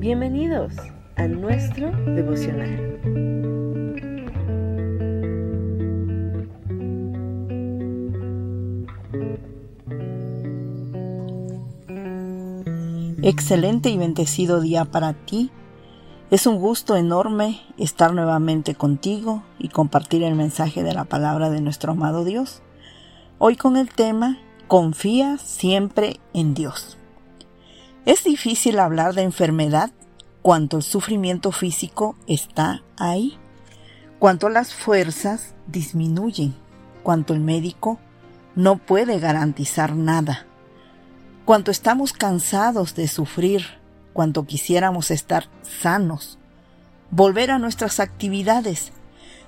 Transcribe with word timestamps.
Bienvenidos 0.00 0.72
a 1.16 1.26
nuestro 1.26 1.90
devocional. 2.06 2.98
Excelente 13.22 13.90
y 13.90 13.98
bendecido 13.98 14.62
día 14.62 14.86
para 14.86 15.12
ti. 15.12 15.50
Es 16.30 16.46
un 16.46 16.56
gusto 16.60 16.96
enorme 16.96 17.60
estar 17.76 18.14
nuevamente 18.14 18.74
contigo 18.74 19.42
y 19.58 19.68
compartir 19.68 20.22
el 20.22 20.34
mensaje 20.34 20.82
de 20.82 20.94
la 20.94 21.04
palabra 21.04 21.50
de 21.50 21.60
nuestro 21.60 21.92
amado 21.92 22.24
Dios. 22.24 22.62
Hoy 23.36 23.56
con 23.56 23.76
el 23.76 23.90
tema 23.90 24.38
Confía 24.66 25.36
siempre 25.36 26.20
en 26.32 26.54
Dios. 26.54 26.96
Es 28.06 28.24
difícil 28.24 28.78
hablar 28.78 29.14
de 29.14 29.22
enfermedad 29.22 29.90
cuando 30.40 30.78
el 30.78 30.82
sufrimiento 30.82 31.52
físico 31.52 32.16
está 32.26 32.82
ahí, 32.96 33.38
cuanto 34.18 34.48
las 34.48 34.72
fuerzas 34.72 35.54
disminuyen, 35.66 36.54
cuanto 37.02 37.34
el 37.34 37.40
médico 37.40 37.98
no 38.54 38.78
puede 38.78 39.18
garantizar 39.18 39.94
nada, 39.94 40.46
cuanto 41.44 41.70
estamos 41.70 42.14
cansados 42.14 42.94
de 42.94 43.06
sufrir, 43.06 43.66
cuanto 44.14 44.46
quisiéramos 44.46 45.10
estar 45.10 45.48
sanos, 45.62 46.38
volver 47.10 47.50
a 47.50 47.58
nuestras 47.58 48.00
actividades, 48.00 48.92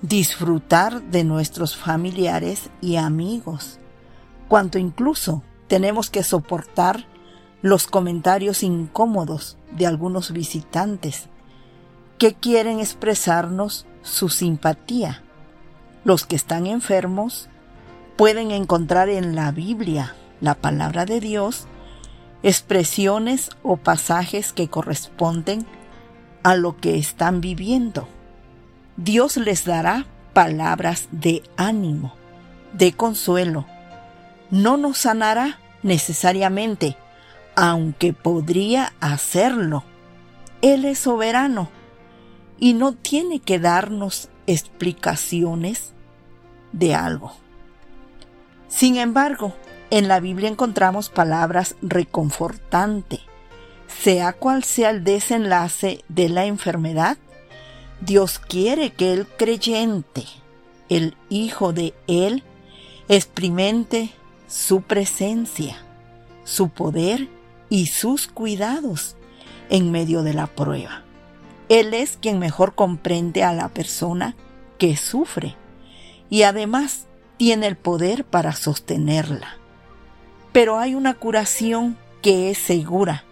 disfrutar 0.00 1.02
de 1.02 1.22
nuestros 1.24 1.76
familiares 1.76 2.70
y 2.80 2.96
amigos, 2.96 3.78
cuanto 4.48 4.78
incluso 4.78 5.42
tenemos 5.66 6.08
que 6.08 6.22
soportar 6.22 7.04
los 7.62 7.86
comentarios 7.86 8.62
incómodos 8.62 9.56
de 9.72 9.86
algunos 9.86 10.32
visitantes 10.32 11.28
que 12.18 12.34
quieren 12.34 12.80
expresarnos 12.80 13.86
su 14.02 14.28
simpatía. 14.28 15.22
Los 16.04 16.26
que 16.26 16.36
están 16.36 16.66
enfermos 16.66 17.48
pueden 18.16 18.50
encontrar 18.50 19.08
en 19.08 19.34
la 19.34 19.52
Biblia, 19.52 20.14
la 20.40 20.54
palabra 20.54 21.04
de 21.04 21.20
Dios, 21.20 21.66
expresiones 22.42 23.50
o 23.62 23.76
pasajes 23.76 24.52
que 24.52 24.68
corresponden 24.68 25.66
a 26.42 26.56
lo 26.56 26.76
que 26.76 26.96
están 26.96 27.40
viviendo. 27.40 28.08
Dios 28.96 29.36
les 29.36 29.64
dará 29.64 30.06
palabras 30.32 31.08
de 31.10 31.42
ánimo, 31.56 32.14
de 32.72 32.92
consuelo. 32.92 33.66
No 34.50 34.76
nos 34.76 34.98
sanará 34.98 35.58
necesariamente, 35.82 36.96
aunque 37.60 38.12
podría 38.12 38.92
hacerlo. 39.00 39.82
Él 40.62 40.84
es 40.84 41.00
soberano 41.00 41.68
y 42.56 42.74
no 42.74 42.92
tiene 42.92 43.40
que 43.40 43.58
darnos 43.58 44.28
explicaciones 44.46 45.92
de 46.70 46.94
algo. 46.94 47.32
Sin 48.68 48.96
embargo, 48.96 49.56
en 49.90 50.06
la 50.06 50.20
Biblia 50.20 50.48
encontramos 50.48 51.08
palabras 51.08 51.74
reconfortante. 51.82 53.18
Sea 53.88 54.34
cual 54.34 54.62
sea 54.62 54.90
el 54.90 55.02
desenlace 55.02 56.04
de 56.08 56.28
la 56.28 56.44
enfermedad, 56.44 57.18
Dios 58.00 58.38
quiere 58.38 58.92
que 58.92 59.12
el 59.12 59.26
creyente, 59.26 60.26
el 60.88 61.16
Hijo 61.28 61.72
de 61.72 61.92
Él, 62.06 62.44
experimente 63.08 64.10
su 64.46 64.82
presencia, 64.82 65.76
su 66.44 66.68
poder 66.68 67.28
y 67.70 67.86
sus 67.86 68.26
cuidados 68.26 69.16
en 69.70 69.90
medio 69.90 70.22
de 70.22 70.34
la 70.34 70.46
prueba. 70.46 71.02
Él 71.68 71.92
es 71.94 72.16
quien 72.16 72.38
mejor 72.38 72.74
comprende 72.74 73.44
a 73.44 73.52
la 73.52 73.68
persona 73.68 74.34
que 74.78 74.96
sufre 74.96 75.56
y 76.30 76.42
además 76.42 77.06
tiene 77.36 77.66
el 77.66 77.76
poder 77.76 78.24
para 78.24 78.52
sostenerla. 78.52 79.58
Pero 80.52 80.78
hay 80.78 80.94
una 80.94 81.14
curación 81.14 81.98
que 82.22 82.50
es 82.50 82.58
segura 82.58 83.24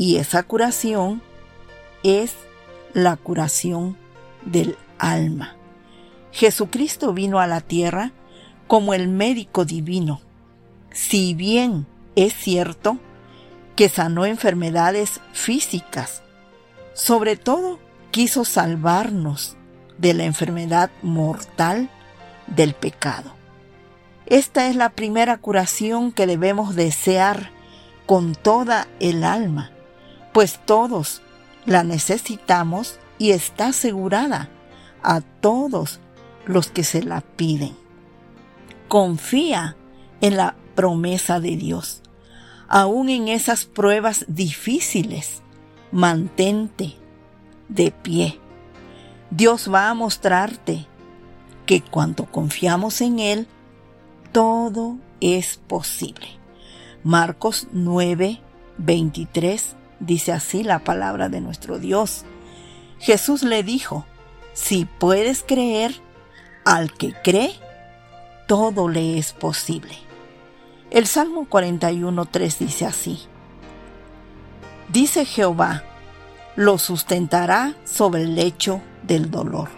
y 0.00 0.16
esa 0.16 0.42
curación 0.42 1.20
es 2.02 2.34
la 2.94 3.16
curación 3.16 3.98
del 4.46 4.78
alma. 4.98 5.56
Jesucristo 6.32 7.12
vino 7.12 7.38
a 7.38 7.46
la 7.46 7.60
tierra 7.60 8.12
como 8.66 8.94
el 8.94 9.08
médico 9.08 9.66
divino. 9.66 10.22
Si 10.90 11.34
bien 11.34 11.86
es 12.24 12.34
cierto 12.34 12.98
que 13.76 13.88
sanó 13.88 14.26
enfermedades 14.26 15.20
físicas. 15.32 16.22
Sobre 16.92 17.36
todo 17.36 17.78
quiso 18.10 18.44
salvarnos 18.44 19.56
de 19.98 20.14
la 20.14 20.24
enfermedad 20.24 20.90
mortal 21.02 21.88
del 22.46 22.74
pecado. 22.74 23.32
Esta 24.26 24.68
es 24.68 24.76
la 24.76 24.90
primera 24.90 25.38
curación 25.38 26.12
que 26.12 26.26
debemos 26.26 26.74
desear 26.74 27.50
con 28.06 28.34
toda 28.34 28.86
el 28.98 29.24
alma, 29.24 29.70
pues 30.32 30.60
todos 30.64 31.22
la 31.64 31.84
necesitamos 31.84 32.98
y 33.18 33.30
está 33.30 33.68
asegurada 33.68 34.48
a 35.02 35.20
todos 35.20 36.00
los 36.44 36.70
que 36.70 36.84
se 36.84 37.02
la 37.02 37.20
piden. 37.20 37.76
Confía 38.88 39.76
en 40.20 40.36
la 40.36 40.56
promesa 40.74 41.40
de 41.40 41.56
Dios. 41.56 42.02
Aún 42.72 43.08
en 43.08 43.26
esas 43.26 43.64
pruebas 43.64 44.24
difíciles, 44.28 45.42
mantente 45.90 46.94
de 47.68 47.90
pie. 47.90 48.38
Dios 49.30 49.68
va 49.72 49.90
a 49.90 49.94
mostrarte 49.94 50.86
que 51.66 51.82
cuando 51.82 52.26
confiamos 52.26 53.00
en 53.00 53.18
Él, 53.18 53.48
todo 54.30 54.98
es 55.20 55.58
posible. 55.66 56.28
Marcos 57.02 57.66
9, 57.72 58.40
23 58.78 59.76
dice 59.98 60.32
así 60.32 60.62
la 60.62 60.78
palabra 60.78 61.28
de 61.28 61.40
nuestro 61.40 61.80
Dios. 61.80 62.24
Jesús 63.00 63.42
le 63.42 63.64
dijo, 63.64 64.06
si 64.52 64.84
puedes 64.84 65.42
creer, 65.42 65.92
al 66.64 66.92
que 66.92 67.14
cree, 67.24 67.52
todo 68.46 68.88
le 68.88 69.18
es 69.18 69.32
posible. 69.32 70.09
El 70.90 71.06
Salmo 71.06 71.46
41.3 71.48 72.58
dice 72.58 72.84
así. 72.84 73.20
Dice 74.88 75.24
Jehová, 75.24 75.84
lo 76.56 76.78
sustentará 76.78 77.74
sobre 77.84 78.22
el 78.22 78.34
lecho 78.34 78.82
del 79.04 79.30
dolor. 79.30 79.68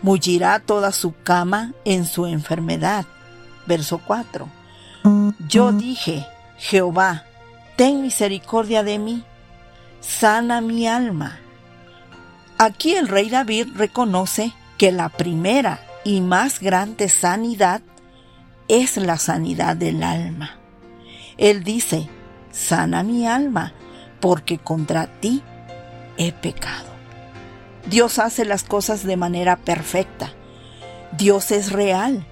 Mullirá 0.00 0.58
toda 0.60 0.92
su 0.92 1.14
cama 1.22 1.74
en 1.84 2.06
su 2.06 2.26
enfermedad. 2.26 3.04
Verso 3.66 4.00
4. 4.06 4.48
Yo 5.48 5.72
dije, 5.72 6.26
Jehová, 6.56 7.24
ten 7.76 8.00
misericordia 8.00 8.82
de 8.82 8.98
mí, 8.98 9.24
sana 10.00 10.62
mi 10.62 10.88
alma. 10.88 11.40
Aquí 12.56 12.94
el 12.94 13.08
rey 13.08 13.28
David 13.28 13.68
reconoce 13.76 14.52
que 14.78 14.92
la 14.92 15.10
primera 15.10 15.80
y 16.04 16.20
más 16.22 16.60
grande 16.60 17.08
sanidad 17.08 17.82
es 18.68 18.96
la 18.96 19.18
sanidad 19.18 19.76
del 19.76 20.02
alma. 20.02 20.58
Él 21.36 21.64
dice, 21.64 22.08
sana 22.52 23.02
mi 23.02 23.26
alma, 23.26 23.72
porque 24.20 24.58
contra 24.58 25.06
ti 25.06 25.42
he 26.16 26.32
pecado. 26.32 26.88
Dios 27.88 28.18
hace 28.18 28.44
las 28.44 28.64
cosas 28.64 29.04
de 29.04 29.16
manera 29.16 29.56
perfecta. 29.56 30.32
Dios 31.16 31.50
es 31.50 31.72
real. 31.72 32.26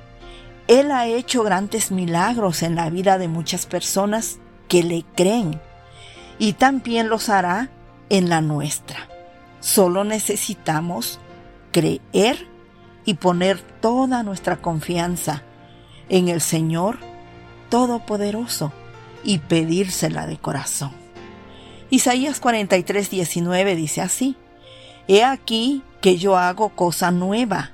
Él 0.68 0.90
ha 0.90 1.06
hecho 1.06 1.42
grandes 1.42 1.90
milagros 1.90 2.62
en 2.62 2.74
la 2.74 2.90
vida 2.90 3.18
de 3.18 3.28
muchas 3.28 3.66
personas 3.66 4.38
que 4.68 4.82
le 4.82 5.04
creen 5.14 5.60
y 6.38 6.54
también 6.54 7.08
los 7.08 7.28
hará 7.28 7.70
en 8.10 8.28
la 8.28 8.40
nuestra. 8.40 9.08
Solo 9.60 10.04
necesitamos 10.04 11.20
creer 11.72 12.48
y 13.04 13.14
poner 13.14 13.60
toda 13.60 14.22
nuestra 14.22 14.56
confianza 14.56 15.42
en 16.08 16.28
el 16.28 16.40
Señor 16.40 16.98
Todopoderoso 17.68 18.72
y 19.24 19.38
pedírsela 19.38 20.26
de 20.26 20.38
corazón. 20.38 20.92
Isaías 21.90 22.40
43, 22.40 23.10
19 23.10 23.76
dice 23.76 24.00
así, 24.00 24.36
He 25.08 25.24
aquí 25.24 25.82
que 26.00 26.16
yo 26.16 26.36
hago 26.36 26.70
cosa 26.70 27.10
nueva, 27.10 27.72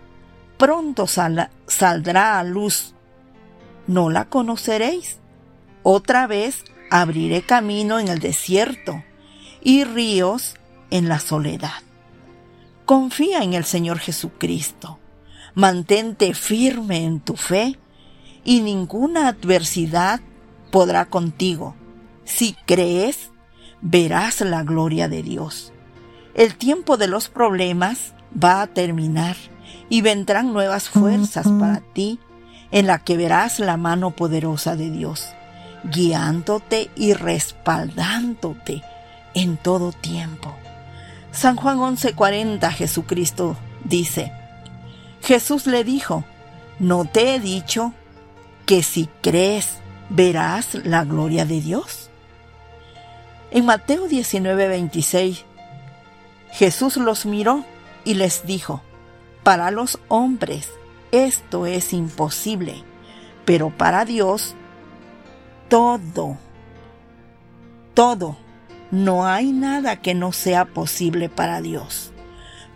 pronto 0.57 1.07
saldrá 1.07 2.39
a 2.39 2.45
luz. 2.45 2.95
¿No 3.87 4.11
la 4.11 4.27
conoceréis? 4.27 5.19
Otra 5.83 6.27
vez 6.27 6.65
abriré 6.91 7.43
camino 7.43 7.99
en 7.99 8.09
el 8.09 8.19
desierto 8.19 9.03
y 9.63 9.85
ríos 9.85 10.55
en 10.91 11.09
la 11.09 11.19
soledad. 11.19 11.83
Confía 12.85 13.43
en 13.43 13.55
el 13.55 13.65
Señor 13.65 13.99
Jesucristo. 13.99 14.99
Mantente 15.55 16.35
firme 16.35 17.05
en 17.05 17.21
tu 17.21 17.37
fe 17.37 17.79
y 18.45 18.61
ninguna 18.61 19.29
adversidad 19.29 20.21
podrá 20.71 21.05
contigo. 21.05 21.75
Si 22.25 22.57
crees, 22.67 23.31
verás 23.81 24.41
la 24.41 24.63
gloria 24.63 25.09
de 25.09 25.23
Dios. 25.23 25.73
El 26.35 26.57
tiempo 26.57 26.97
de 26.97 27.09
los 27.09 27.29
problemas 27.29 28.15
va 28.43 28.63
a 28.63 28.67
terminar 28.67 29.37
y 29.89 30.01
vendrán 30.01 30.53
nuevas 30.53 30.89
fuerzas 30.89 31.47
para 31.61 31.81
ti 31.93 32.19
en 32.71 32.87
la 32.87 32.99
que 32.99 33.17
verás 33.17 33.59
la 33.59 33.77
mano 33.77 34.13
poderosa 34.13 34.77
de 34.77 34.91
Dios, 34.91 35.29
guiándote 35.85 36.91
y 36.97 37.13
respaldándote 37.13 38.83
en 39.35 39.59
todo 39.59 39.93
tiempo. 39.93 40.55
San 41.33 41.57
Juan 41.57 41.79
11:40 41.79 42.71
Jesucristo 42.73 43.57
dice, 43.85 44.33
Jesús 45.23 45.67
le 45.67 45.85
dijo, 45.85 46.25
¿no 46.79 47.05
te 47.05 47.35
he 47.35 47.41
dicho 47.41 47.93
que 48.67 48.83
si 48.83 49.09
crees 49.23 49.79
verás 50.09 50.75
la 50.75 51.05
gloria 51.05 51.45
de 51.45 51.61
Dios? 51.61 52.11
En 53.51 53.67
Mateo 53.67 54.09
19:26 54.09 55.45
Jesús 56.53 56.97
los 56.97 57.27
miró 57.27 57.65
y 58.05 58.15
les 58.15 58.47
dijo, 58.47 58.83
para 59.43 59.71
los 59.71 59.99
hombres 60.09 60.71
esto 61.11 61.67
es 61.67 61.93
imposible, 61.93 62.85
pero 63.45 63.71
para 63.71 64.05
Dios 64.05 64.55
todo, 65.69 66.37
todo, 67.95 68.37
no 68.91 69.27
hay 69.27 69.53
nada 69.53 70.03
que 70.03 70.15
no 70.15 70.33
sea 70.33 70.67
posible 70.67 71.29
para 71.31 71.63
Dios. 71.63 72.13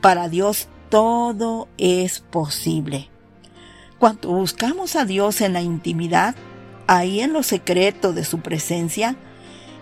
Para 0.00 0.28
Dios 0.28 0.68
todo 0.88 1.68
es 1.76 2.20
posible. 2.20 3.10
Cuando 3.98 4.30
buscamos 4.30 4.94
a 4.94 5.04
Dios 5.04 5.40
en 5.40 5.54
la 5.54 5.62
intimidad, 5.62 6.34
ahí 6.86 7.20
en 7.20 7.32
lo 7.32 7.42
secreto 7.42 8.12
de 8.12 8.24
su 8.24 8.40
presencia, 8.40 9.16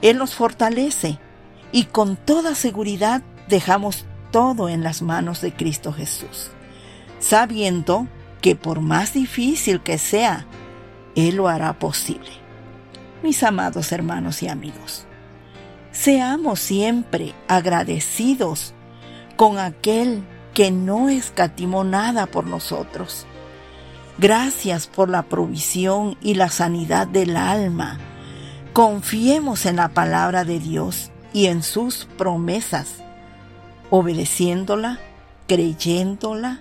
Él 0.02 0.18
nos 0.18 0.34
fortalece 0.34 1.18
y 1.72 1.84
con 1.84 2.16
toda 2.16 2.54
seguridad 2.54 3.22
dejamos 3.48 4.06
todo 4.30 4.68
en 4.68 4.82
las 4.82 5.02
manos 5.02 5.40
de 5.40 5.52
Cristo 5.52 5.92
Jesús, 5.92 6.50
sabiendo 7.18 8.06
que 8.40 8.54
por 8.54 8.80
más 8.80 9.14
difícil 9.14 9.80
que 9.80 9.98
sea, 9.98 10.46
Él 11.16 11.36
lo 11.36 11.48
hará 11.48 11.78
posible. 11.78 12.30
Mis 13.22 13.42
amados 13.42 13.90
hermanos 13.90 14.42
y 14.42 14.48
amigos, 14.48 15.06
seamos 15.90 16.60
siempre 16.60 17.34
agradecidos 17.48 18.74
con 19.36 19.58
aquel 19.58 20.22
que 20.52 20.70
no 20.70 21.08
escatimó 21.08 21.82
nada 21.82 22.26
por 22.26 22.46
nosotros. 22.46 23.26
Gracias 24.18 24.86
por 24.86 25.08
la 25.08 25.22
provisión 25.24 26.16
y 26.22 26.34
la 26.34 26.48
sanidad 26.48 27.06
del 27.08 27.36
alma. 27.36 27.98
Confiemos 28.72 29.66
en 29.66 29.76
la 29.76 29.88
palabra 29.88 30.44
de 30.44 30.60
Dios 30.60 31.10
y 31.32 31.46
en 31.46 31.64
sus 31.64 32.06
promesas, 32.16 33.02
obedeciéndola, 33.90 35.00
creyéndola. 35.48 36.60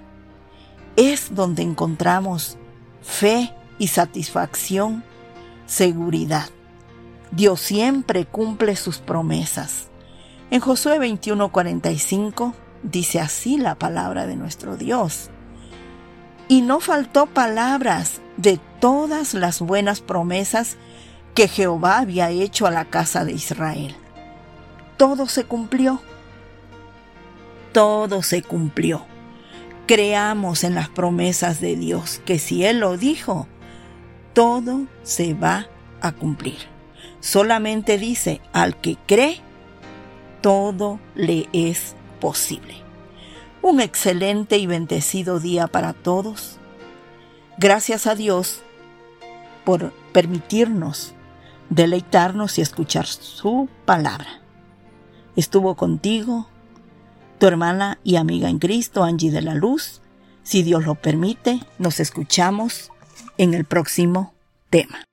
Es 0.95 1.35
donde 1.35 1.61
encontramos 1.61 2.57
fe 3.03 3.53
y 3.77 3.87
satisfacción, 3.87 5.03
seguridad. 5.67 6.49
Dios 7.31 7.59
siempre 7.61 8.25
cumple 8.25 8.75
sus 8.75 8.97
promesas. 8.97 9.89
En 10.49 10.59
Josué 10.59 10.99
21:45 10.99 12.53
dice 12.83 13.19
así 13.19 13.57
la 13.57 13.75
palabra 13.75 14.25
de 14.25 14.35
nuestro 14.35 14.75
Dios. 14.75 15.29
Y 16.53 16.61
no 16.61 16.79
faltó 16.79 17.25
palabras 17.25 18.21
de 18.37 18.59
todas 18.79 19.33
las 19.33 19.59
buenas 19.59 20.01
promesas 20.01 20.77
que 21.33 21.47
Jehová 21.47 21.97
había 21.97 22.29
hecho 22.29 22.67
a 22.67 22.69
la 22.69 22.85
casa 22.85 23.25
de 23.25 23.31
Israel. 23.31 23.95
Todo 24.95 25.27
se 25.27 25.45
cumplió. 25.45 25.99
Todo 27.71 28.21
se 28.21 28.43
cumplió. 28.43 29.03
Creamos 29.87 30.63
en 30.63 30.75
las 30.75 30.89
promesas 30.89 31.59
de 31.59 31.75
Dios, 31.75 32.21
que 32.23 32.37
si 32.37 32.63
Él 32.63 32.81
lo 32.81 32.97
dijo, 32.97 33.47
todo 34.33 34.85
se 35.01 35.33
va 35.33 35.65
a 36.01 36.11
cumplir. 36.11 36.59
Solamente 37.19 37.97
dice, 37.97 38.41
al 38.53 38.79
que 38.79 38.97
cree, 39.07 39.41
todo 40.41 40.99
le 41.15 41.49
es 41.51 41.95
posible. 42.21 42.82
Un 43.63 43.79
excelente 43.79 44.57
y 44.57 44.67
bendecido 44.67 45.39
día 45.39 45.67
para 45.67 45.93
todos. 45.93 46.57
Gracias 47.57 48.07
a 48.07 48.13
Dios 48.13 48.61
por 49.63 49.93
permitirnos 50.11 51.13
deleitarnos 51.69 52.57
y 52.57 52.61
escuchar 52.61 53.05
su 53.05 53.69
palabra. 53.85 54.41
Estuvo 55.37 55.75
contigo 55.75 56.49
tu 57.39 57.47
hermana 57.47 57.99
y 58.03 58.17
amiga 58.17 58.49
en 58.49 58.59
Cristo, 58.59 59.05
Angie 59.05 59.31
de 59.31 59.41
la 59.41 59.55
Luz. 59.55 60.01
Si 60.43 60.61
Dios 60.61 60.85
lo 60.85 60.95
permite, 60.95 61.61
nos 61.79 62.01
escuchamos 62.01 62.91
en 63.37 63.53
el 63.53 63.63
próximo 63.63 64.33
tema. 64.69 65.05